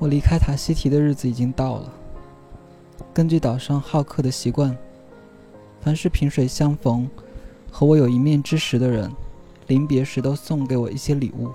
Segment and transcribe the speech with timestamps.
[0.00, 1.92] 我离开塔希提的日子已经到了。
[3.12, 4.74] 根据岛上好客的习惯，
[5.82, 7.06] 凡是萍水相逢、
[7.70, 9.12] 和我有一面之识的人，
[9.66, 11.50] 临别时都送给我一些礼物：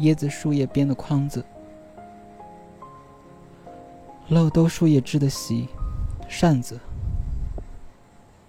[0.00, 1.44] 椰子树叶编的筐子、
[4.28, 5.68] 漏斗树叶织的席、
[6.28, 6.80] 扇子。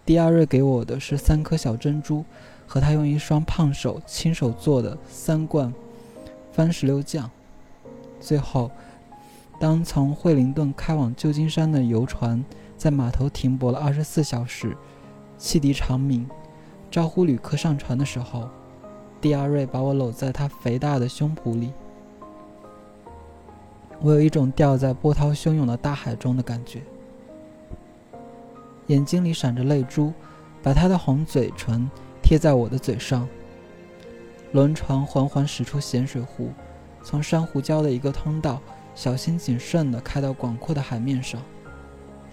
[0.04, 2.26] 迪亚瑞给我的是三颗小珍珠，
[2.66, 5.72] 和他用一双胖手亲手做的三罐
[6.52, 7.30] 番石榴酱。
[8.26, 8.72] 最后，
[9.60, 12.44] 当从惠灵顿开往旧金山的游船
[12.76, 14.76] 在码头停泊了二十四小时，
[15.38, 16.28] 汽笛长鸣，
[16.90, 18.50] 招呼旅客上船的时候，
[19.22, 21.72] 蒂亚瑞把我搂在他肥大的胸脯里。
[24.02, 26.82] 我有一种掉在波涛汹涌的大海中的感觉，
[28.88, 30.12] 眼睛里闪着泪珠，
[30.64, 31.88] 把他的红嘴唇
[32.24, 33.28] 贴在我的嘴上。
[34.52, 36.50] 轮船缓缓驶出咸水湖。
[37.06, 38.60] 从珊瑚礁的一个通道，
[38.96, 41.40] 小心谨慎地开到广阔的海面上。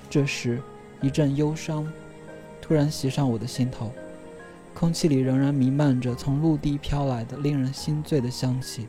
[0.09, 0.63] 这时，
[1.03, 1.87] 一阵忧伤
[2.59, 3.93] 突然袭上我的心头，
[4.73, 8.89] 空气里仍然弥漫着从陆地飘来的令人心醉的香气。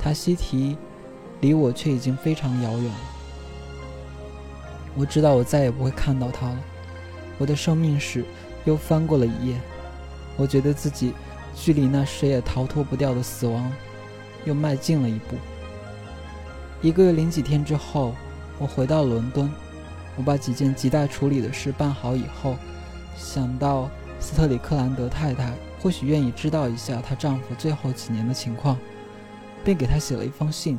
[0.00, 0.76] 塔希提
[1.40, 3.00] 离我却已经非常遥远了。
[4.96, 6.58] 我知道我再也不会看到它了。
[7.38, 8.24] 我的生命史
[8.64, 9.60] 又翻过了一页。
[10.36, 11.12] 我觉得自己
[11.54, 13.72] 距离那谁也逃脱不掉的死亡。
[14.44, 15.36] 又迈进了一步。
[16.80, 18.14] 一个月零几天之后，
[18.58, 19.50] 我回到伦敦。
[20.16, 22.56] 我把几件急待处理的事办好以后，
[23.16, 23.88] 想到
[24.20, 28.76] 斯特里克兰德太太或许愿意知道一下她丈夫最后几年的情况，
[29.64, 30.78] 便给她写了一封信。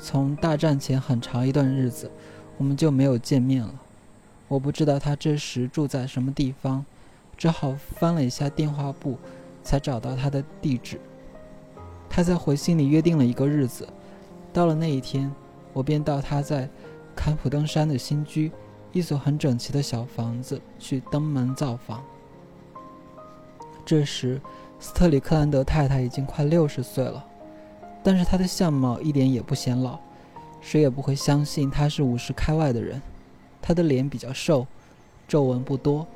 [0.00, 2.10] 从大战前很长一段日子，
[2.56, 3.74] 我们就没有见面了。
[4.48, 6.86] 我不知道她这时住在什么地方，
[7.36, 9.18] 只好翻了一下电话簿，
[9.62, 10.98] 才找到她的地址。
[12.10, 13.88] 他在回信里约定了一个日子，
[14.52, 15.32] 到了那一天，
[15.72, 16.68] 我便到他在
[17.14, 18.50] 坎普登山的新居，
[18.92, 22.02] 一所很整齐的小房子去登门造访。
[23.86, 24.40] 这时，
[24.80, 27.24] 斯特里克兰德太太已经快六十岁了，
[28.02, 29.98] 但是她的相貌一点也不显老，
[30.60, 33.00] 谁也不会相信她是五十开外的人。
[33.62, 34.66] 她的脸比较瘦，
[35.28, 36.06] 皱纹不多，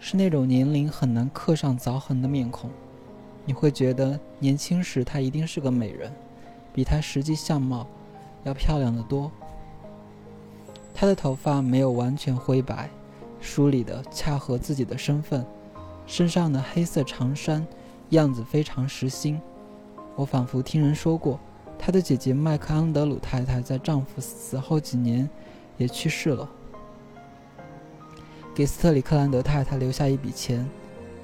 [0.00, 2.70] 是那种年龄很难刻上凿痕的面孔。
[3.44, 6.12] 你会觉得年轻时她一定是个美人，
[6.72, 7.86] 比她实际相貌
[8.44, 9.30] 要漂亮的多。
[10.94, 12.88] 她的头发没有完全灰白，
[13.40, 15.44] 梳理的恰合自己的身份，
[16.06, 17.66] 身上的黑色长衫
[18.10, 19.40] 样子非常时兴。
[20.14, 21.40] 我仿佛听人说过，
[21.76, 25.28] 她的姐姐麦克安德鲁太太在丈夫死后几年
[25.78, 26.48] 也去世了，
[28.54, 30.64] 给斯特里克兰德太太留下一笔钱，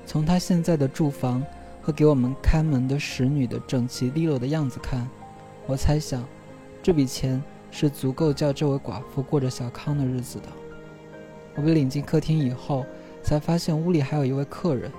[0.04, 1.40] 从她现在的住房。
[1.88, 5.08] 和给我们开门的使女的整齐利落的样子看，
[5.66, 6.22] 我猜想，
[6.82, 10.48] 这笔钱是足够叫这位寡妇过着小康的日子的。
[11.54, 12.84] 我被领进客厅以后，
[13.22, 14.92] 才发现屋里还有一位客人。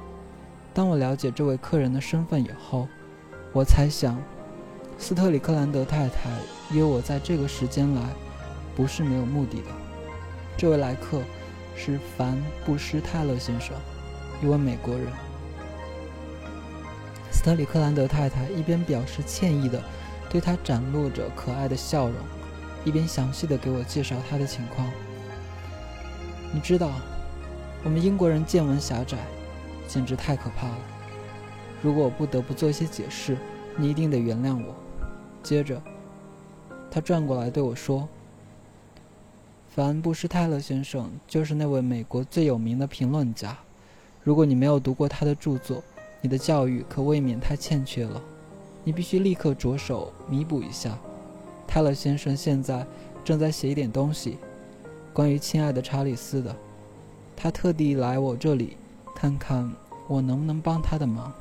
[0.74, 2.88] 当我了解这位客人的身份以后，
[3.54, 4.20] 我猜想，
[4.98, 6.32] 斯特里克兰德太太
[6.72, 8.02] 约我在这个时间来，
[8.76, 9.68] 不是没有目的的。
[10.58, 11.22] 这位来客
[11.76, 12.36] 是凡
[12.66, 13.76] 布施泰勒先生，
[14.42, 15.06] 一位美国人。
[17.40, 19.82] 斯特里克兰德太太一边表示歉意的
[20.30, 22.16] 对他展露着可爱的笑容，
[22.84, 24.86] 一边详细的给我介绍他的情况。
[26.54, 26.92] 你知道，
[27.82, 29.20] 我们英国人见闻狭窄，
[29.88, 30.78] 简直太可怕了。
[31.82, 33.38] 如果我不得不做一些解释，
[33.78, 34.76] 你一定得原谅我。
[35.42, 35.82] 接着，
[36.92, 38.06] 他转过来对我说
[39.74, 43.58] ：“凡布施泰勒先生就是那位美国最有名的评论家。
[44.26, 45.82] 如果你没有读过他的著作，”
[46.22, 48.22] 你的教育可未免太欠缺了，
[48.84, 50.98] 你必须立刻着手弥补一下。
[51.66, 52.86] 泰勒先生现在
[53.24, 54.38] 正在写一点东西，
[55.14, 56.56] 关于亲爱的查理斯的。
[57.36, 58.76] 他特地来我这里，
[59.16, 59.72] 看看
[60.08, 61.32] 我能不能帮他的忙。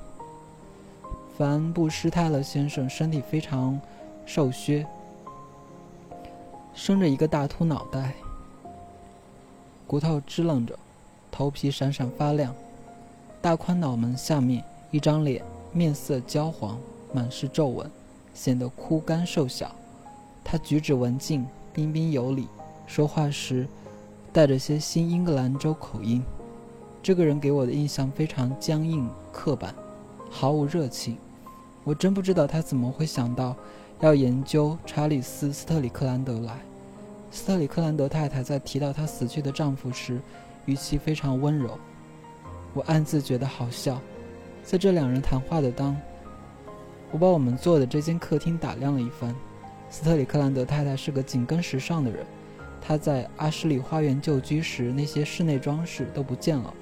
[1.36, 3.80] 凡布施泰勒先生身体非常
[4.26, 4.86] 瘦削，
[6.74, 8.14] 生着一个大秃脑袋，
[9.88, 10.78] 骨头支棱着，
[11.32, 12.54] 头皮闪闪发亮。
[13.40, 16.78] 大宽脑门下面，一张脸面色焦黄，
[17.12, 17.90] 满是皱纹，
[18.32, 19.74] 显得枯干瘦小。
[20.42, 22.48] 他举止文静，彬彬有礼，
[22.86, 23.66] 说话时
[24.32, 26.22] 带着些新英格兰州口音。
[27.02, 29.74] 这个人给我的印象非常僵硬刻板，
[30.30, 31.18] 毫无热情。
[31.84, 33.54] 我真不知道他怎么会想到
[34.00, 36.58] 要研究查理斯·斯特里克兰德来。
[37.30, 40.20] 斯特里克兰德太太在提到她死去的丈夫时，
[40.64, 41.78] 语气非常温柔。
[42.72, 44.00] 我暗自觉得好笑，
[44.68, 45.96] 在这两人谈话的当，
[47.10, 49.34] 我把我们坐的这间客厅打量了一番，
[49.88, 52.26] 斯特里克兰德太太是个紧跟时尚的人。
[52.78, 56.74] 她在阿什里花园旧居时，那些室内装饰都不见了。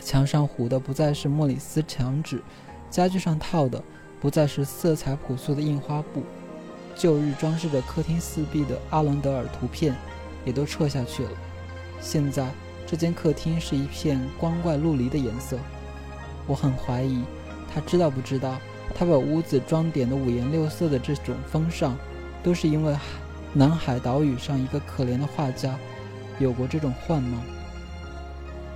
[0.00, 2.42] 墙上糊的不再是莫里斯墙纸，
[2.88, 3.84] 家具上套的
[4.18, 6.22] 不再是色彩朴素的印花布，
[6.96, 9.94] 旧日装饰着客厅四壁的阿伦德尔图片
[10.46, 11.30] 也都撤下去了。
[12.00, 12.48] 现在
[12.86, 15.58] 这间客厅是一片光怪陆离的颜色。
[16.46, 17.22] 我很怀疑，
[17.72, 18.58] 他知道不知道，
[18.94, 21.96] 他把屋子装点的五颜六色的这种风尚，
[22.42, 22.96] 都是因为
[23.52, 25.78] 南海岛屿上一个可怜的画家
[26.38, 27.40] 有过这种幻梦。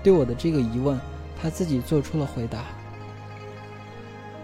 [0.02, 0.98] 对我的这个疑问，
[1.40, 2.64] 他自己做出了回答：“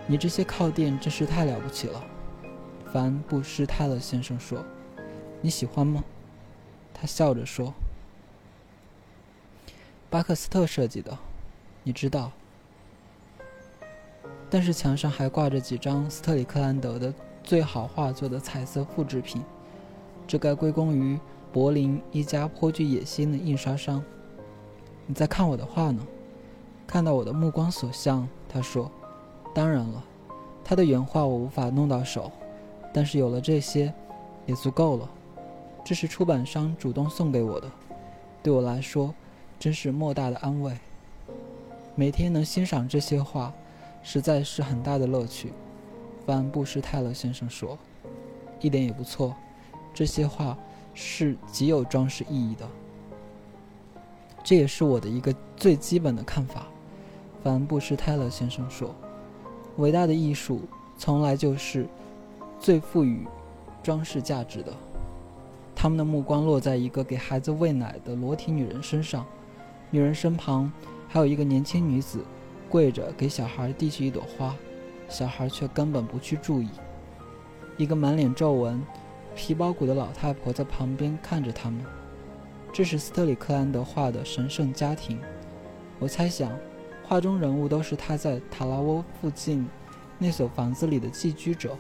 [0.07, 2.05] 你这些靠垫真是太了不起了。”
[2.93, 4.63] 凡布施泰勒先生说
[5.41, 6.03] ：“你喜欢吗？”
[6.93, 7.73] 他笑着说
[10.11, 11.17] ：“巴克斯特设计的，
[11.85, 12.33] 你知道。”
[14.53, 17.11] 但是墙上还挂着几张斯特里克兰德的
[17.43, 19.43] 最好画作的彩色复制品，
[20.27, 21.19] 这该归功于
[21.51, 24.05] 柏林一家颇具野心的印刷商。
[25.07, 26.07] 你在看我的画呢？
[26.87, 28.93] 看到我的目光所向，他说
[29.55, 30.05] ：“当然了，
[30.63, 32.31] 他的原画我无法弄到手，
[32.93, 33.91] 但是有了这些，
[34.45, 35.09] 也足够了。
[35.83, 37.73] 这是出版商主动送给我的，
[38.43, 39.15] 对我来说，
[39.59, 40.77] 真是莫大的安慰。
[41.95, 43.51] 每天能欣赏这些画。”
[44.03, 45.53] 实在是很大的乐趣，
[46.27, 47.79] 凡布施泰勒先生说
[48.61, 49.35] ：“一点也不错，
[49.95, 50.59] 这些画
[50.93, 52.69] 是极有装饰意义的。
[54.43, 56.67] 这也是我的一个最基本的看法。”
[57.45, 58.95] 凡布施泰勒先生说
[59.79, 60.63] ：“伟大的艺术
[60.97, 61.87] 从来就是
[62.59, 63.27] 最赋予
[63.83, 64.73] 装饰价值的。
[65.75, 69.25] 他们的目光落在一个给孩子喂奶的裸体女人身上，
[69.91, 70.71] 女人身旁
[71.09, 72.25] 还有一个年轻女子。”
[72.73, 74.57] 跪着给小孩递去一朵花，
[75.07, 76.71] 小孩却根本不去注意。
[77.77, 78.83] 一个满脸皱纹、
[79.37, 81.85] 皮包骨的老太婆在旁边看着他们。
[82.73, 85.21] 这是斯特里克兰德画的神圣家庭。
[85.99, 86.51] 我猜想，
[87.05, 89.69] 画中人物都是他在塔拉沃附近
[90.17, 91.77] 那所房子里的寄居者，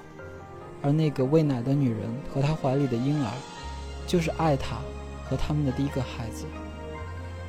[0.82, 2.00] 而那个喂奶的女人
[2.30, 3.32] 和她怀里的婴儿，
[4.06, 4.76] 就是艾塔
[5.24, 6.44] 和他们的第一个孩子。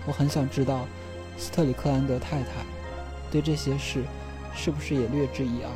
[0.07, 0.85] 我很想知道，
[1.37, 2.63] 斯特里克兰德太太。
[3.33, 4.03] 对这些事，
[4.53, 5.69] 是不是也略知一二？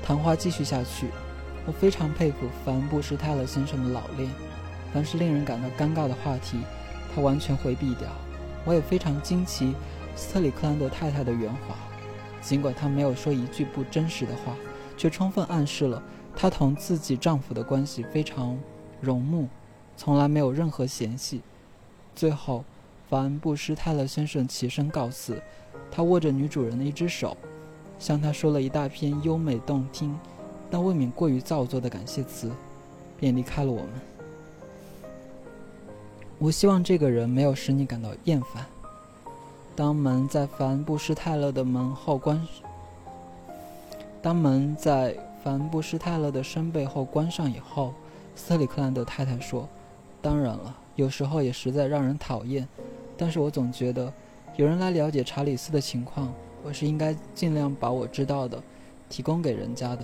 [0.00, 1.08] 谈话继续下去，
[1.66, 4.30] 我非常佩服凡布什泰勒先生的老练。
[4.94, 6.58] 凡是令人感到尴尬的话题，
[7.12, 8.08] 他完全回避掉。
[8.64, 9.74] 我也非常惊奇
[10.14, 11.74] 斯特里克兰德太太的圆滑，
[12.40, 14.54] 尽管她没有说一句不真实的话，
[14.96, 16.00] 却充分暗示了
[16.36, 18.56] 她同自己丈夫的关系非常
[19.00, 19.48] 融洽，
[19.96, 21.42] 从来没有任何嫌隙。
[22.14, 22.64] 最后。
[23.08, 25.40] 凡布施泰勒先生起身告辞，
[25.90, 27.36] 他握着女主人的一只手，
[27.98, 30.18] 向她说了一大篇优美动听，
[30.70, 32.50] 但未免过于造作的感谢词，
[33.18, 33.90] 便离开了我们。
[36.38, 38.66] 我希望这个人没有使你感到厌烦。
[39.74, 42.46] 当门在凡布施泰勒的门后关，
[44.20, 47.94] 当门在凡布施泰勒的身背后关上以后，
[48.34, 49.68] 斯特里克兰德太太说
[50.20, 52.66] ：“当然了，有时候也实在让人讨厌。”
[53.16, 54.12] 但是我总觉得，
[54.56, 58.62] 有人来了解查理斯的情况，我是应该尽量把我知道的
[59.08, 60.02] 提供给人家的。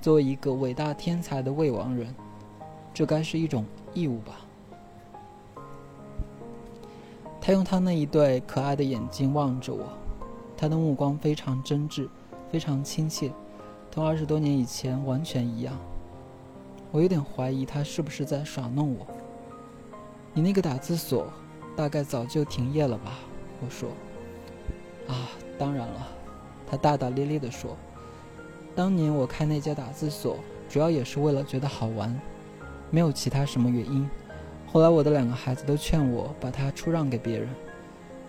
[0.00, 2.12] 作为一个伟大天才的未亡人，
[2.92, 3.64] 这该是一种
[3.94, 4.40] 义务吧。
[7.40, 9.84] 他用他那一对可爱的眼睛望着我，
[10.56, 12.08] 他的目光非常真挚，
[12.50, 13.30] 非常亲切，
[13.90, 15.78] 同二十多年以前完全一样。
[16.90, 19.06] 我有点怀疑他是不是在耍弄我。
[20.34, 21.32] 你那个打字所。
[21.74, 23.12] 大概早就停业了吧，
[23.64, 23.88] 我说。
[25.08, 26.06] 啊，当然了，
[26.70, 27.74] 他大大咧咧地说。
[28.74, 30.36] 当年我开那家打字所，
[30.68, 32.14] 主要也是为了觉得好玩，
[32.90, 34.06] 没有其他什么原因。
[34.66, 37.48] 后来我的两个孩子都劝我把它出让给别人，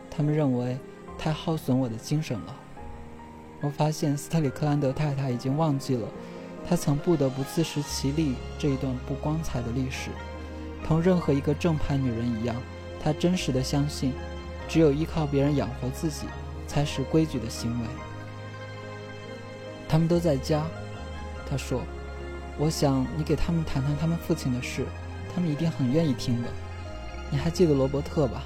[0.10, 0.78] 他们认为
[1.18, 2.56] 太耗损我的精神了。
[3.60, 6.08] 我发现斯特里克兰德太太已经忘记了，
[6.66, 10.12] 她曾不得不自食其力这一段不光彩的历史，
[10.84, 12.56] 同任何一个正派女人一样。
[13.00, 14.14] 她真实的相信，
[14.68, 16.26] 只有依靠别人养活自己，
[16.68, 17.88] 才是规矩的行为。
[19.90, 20.64] 他们都在家，
[21.50, 21.82] 他说
[22.58, 24.86] ：“我想你给他们谈谈他们父亲的事，
[25.36, 26.50] 他们一定很愿意听的。
[27.30, 28.44] 你还记得罗伯特吧？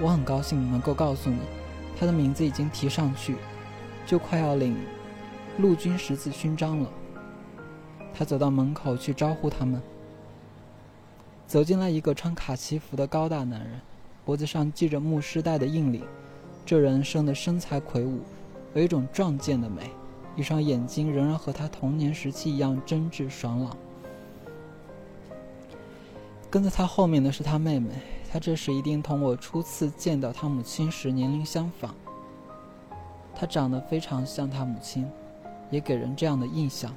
[0.00, 1.38] 我很高兴能够告诉你，
[1.98, 3.36] 他的名字已经提上去，
[4.04, 4.76] 就快要领
[5.58, 6.90] 陆军十字勋章了。”
[8.12, 9.82] 他走到门口去招呼他们，
[11.54, 13.80] 走进来一个穿卡其服的高大男人。
[14.24, 16.02] 脖子上系着牧师带的硬领，
[16.66, 18.22] 这人生的身材魁梧，
[18.74, 19.88] 有一种壮健的美。
[20.34, 23.76] 一双眼睛仍然和他童年时期一样真挚爽朗。
[26.50, 27.90] 跟在他后面的是他妹妹，
[28.28, 31.94] 她这时一定同我初次见到他母亲时年龄相仿。
[33.32, 35.08] 她长得非常像他母亲，
[35.70, 36.92] 也给人这样的印象。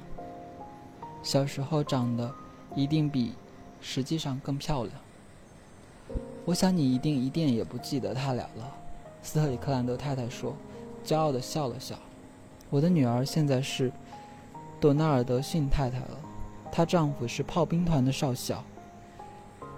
[1.22, 2.28] 小时候长得
[2.74, 3.34] 一定比
[3.80, 4.94] 实际上更漂亮。
[6.44, 8.74] 我想你一定一点也不记得他俩了，
[9.22, 10.54] 斯特里克兰德太太说，
[11.04, 11.98] 骄傲地笑了笑。
[12.70, 13.92] 我的女儿现在是
[14.80, 16.18] 朵纳尔德逊太太了，
[16.70, 18.62] 她丈夫是炮兵团的少校。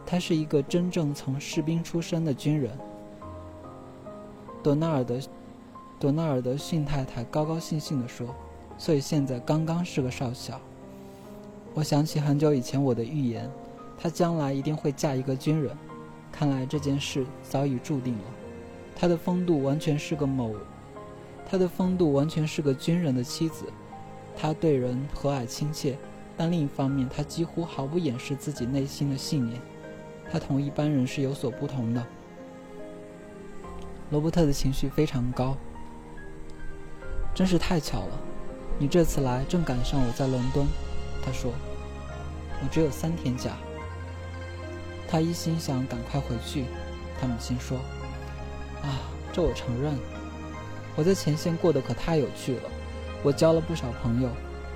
[0.07, 2.77] 他是一个真正从士兵出身的军人。
[4.61, 5.21] 朵纳尔德，
[6.01, 8.35] 朵纳尔德逊太太高高兴兴地说
[8.77, 10.61] ：“所以现在刚刚是个少校。”
[11.75, 13.49] 我想起很久以前我的预言，
[14.01, 15.77] 她将来一定会嫁一个军人。
[16.33, 18.25] 看来这件事早已注定了。
[18.97, 20.55] 她的风度完全是个某，
[21.47, 23.65] 她的风度完全是个军人的妻子。
[24.37, 25.99] 她对人和蔼亲切，
[26.37, 29.61] 但另一方面，她几乎毫不掩饰自己内心的信念。
[30.31, 32.07] 她同一般人是有所不同的。
[34.11, 35.57] 罗伯特的情绪非常高。
[37.35, 38.21] 真是太巧了，
[38.79, 40.67] 你这次来正赶上我在伦敦。
[41.25, 41.53] 他说
[42.63, 43.57] ：“我只有三天假。”
[45.11, 46.65] 他一心想赶快回去。
[47.21, 47.77] 他母亲说
[48.83, 49.03] ：“啊，
[49.33, 49.93] 这我承认。
[50.97, 52.63] 我在前线过得可太有趣了，
[53.23, 54.29] 我交了不少朋友，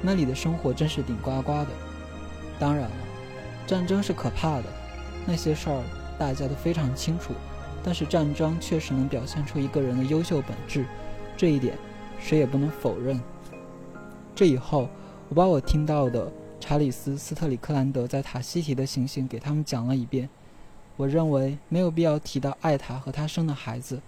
[0.03, 1.69] 那里的生活真是顶呱呱的。
[2.59, 2.97] 当然了，
[3.67, 4.65] 战争是可怕的。”
[5.27, 5.83] 那些事儿
[6.19, 7.33] 大家都非常清楚，
[7.83, 10.85] 但是战争确实能表现出一个人的优秀本质，
[11.35, 11.79] 这一点
[12.21, 13.19] 谁也不能否认。
[14.35, 14.89] 这以后，
[15.31, 16.31] 我把我听到的
[16.67, 20.27] 查理斯·斯特里克兰德在塔希提的情形给他们讲了一遍。
[20.97, 24.01] 我认为没有必要提到艾塔和他生的孩子，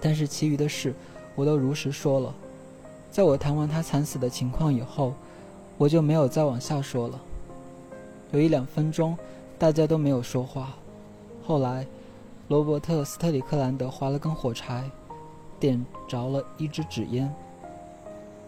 [0.00, 0.94] 但是其余的事
[1.34, 2.34] 我都如实说了。
[3.10, 5.12] 在我谈完他惨死的情况以后，
[5.76, 7.20] 我就没有再往下说了。
[8.32, 9.14] 有一两分钟。
[9.58, 10.70] 大家都没有说话。
[11.44, 11.86] 后来，
[12.48, 14.90] 罗伯特·斯特里克兰德划了根火柴，
[15.58, 17.30] 点着了一支纸烟。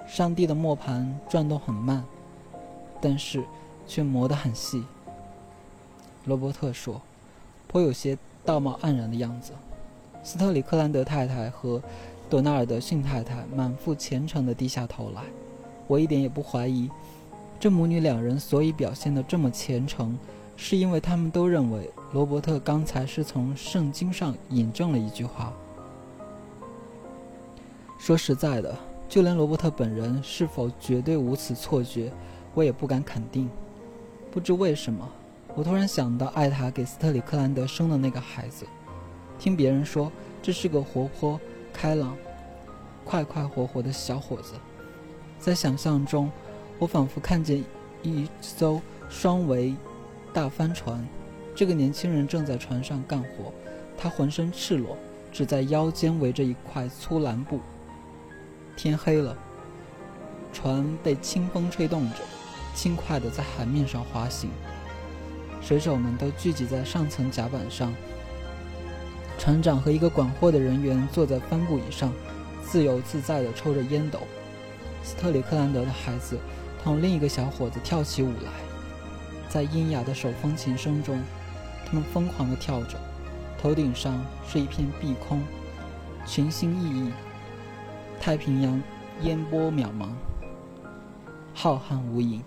[0.07, 2.03] 上帝的磨盘转动很慢，
[3.03, 3.43] 但是
[3.87, 4.83] 却磨得很细。
[6.25, 7.03] 罗伯特说
[7.69, 9.53] ：“颇有些道貌岸然的样子。”
[10.25, 11.83] 斯特里克兰德太太和
[12.31, 15.25] 朵纳尔德逊太太满腹虔诚地低下头来。
[15.89, 16.89] 我一点也不怀疑，
[17.59, 20.17] 这母女两人所以表现得这么虔诚。
[20.55, 25.53] 是因为他们都认为罗伯特刚才是从圣经上引证了一句话。
[27.99, 28.77] 说实在的，
[29.09, 32.13] 就连罗伯特本人是否绝对无此错觉，
[32.55, 33.49] 我也不敢肯定。
[34.31, 35.09] 不知为什么，
[35.55, 38.67] 我突然想到艾塔给斯特里克兰德生的那个孩子。
[39.39, 41.41] 听别人说，这是个活泼、
[41.73, 42.17] 开朗、
[43.05, 44.55] 快快活活的小伙子。
[45.39, 46.31] 在想象中，
[46.79, 47.65] 我仿佛看见
[48.03, 49.75] 一艘双桅。
[50.35, 51.07] 大帆船，
[51.55, 53.53] 这个年轻人正在船上干活，
[53.99, 54.97] 他浑身赤裸，
[55.31, 57.61] 只在腰间围着一块粗蓝布。
[58.75, 59.37] 天黑了，
[60.51, 62.17] 船被清风吹动着，
[62.75, 64.51] 轻快地在海面上滑行。
[65.61, 67.95] 水手们都聚集在上层甲板上，
[69.39, 72.13] 船长和一个管货的人员坐在帆布椅上，
[72.65, 74.19] 自由自在地抽着烟斗。
[75.05, 76.39] 斯特里克兰德的孩子
[76.83, 78.51] 同另一个小伙子跳起舞来。
[79.49, 81.23] 在阴哑的手风琴声中，
[81.85, 82.99] 他们疯狂地跳着，
[83.61, 85.43] 头顶上是一片碧空，
[86.27, 87.13] 群星熠熠，
[88.21, 88.83] 太平洋
[89.21, 90.09] 烟波渺茫，
[91.55, 92.41] 浩瀚无垠。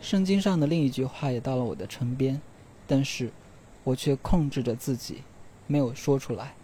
[0.00, 2.40] 圣经上的另一句话也到了我的唇边，
[2.86, 3.30] 但是，
[3.84, 5.22] 我却控制着自己，
[5.66, 6.54] 没有说出来，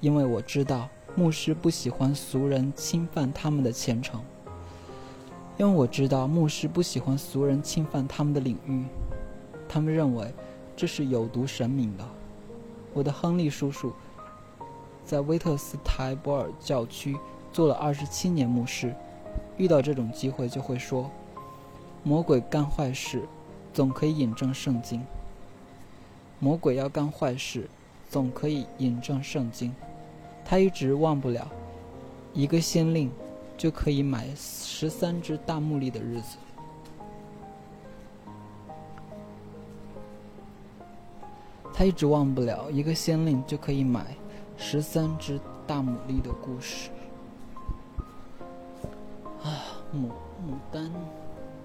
[0.00, 4.22] 因为我知道牧师不喜欢俗人侵犯他们的虔诚。
[5.56, 8.84] 因为我知道牧师不喜欢俗人侵犯他们的领域，
[9.68, 10.32] 他们认为
[10.76, 12.08] 这是有毒神明的。
[12.94, 13.92] 我的亨利叔叔
[15.04, 17.16] 在威特斯台博尔教区
[17.52, 18.94] 做了二十七年牧师，
[19.56, 21.10] 遇到这种机会就会说
[22.08, 23.28] ：“魔鬼干坏事，
[23.74, 25.04] 总可以引证圣经。
[26.38, 27.68] 魔鬼要干坏事，
[28.08, 29.74] 总可以引证圣经。”
[30.42, 31.46] 他一直忘不了
[32.32, 33.10] 一个先令。
[33.58, 36.38] 就可以买十三只大牡蛎的日子。
[41.74, 44.14] 他一直忘不了一个先令就可以买
[44.56, 46.90] 十三只大牡蛎的故事。
[49.42, 50.06] 啊，牡
[50.46, 50.88] 牡丹，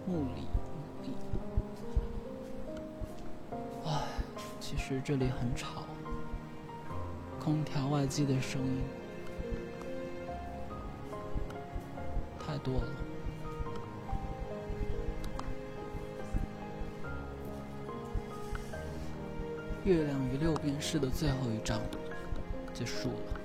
[0.06, 0.42] 茉莉，
[1.02, 1.08] 牡
[1.78, 1.88] 蛎。
[3.86, 4.04] 唉，
[4.60, 5.84] 其实这里很吵，
[7.40, 8.82] 空调外机的声音。
[12.38, 12.88] 太多了。
[19.86, 21.80] 《月亮与六便士》的最后一章
[22.74, 23.43] 结束了。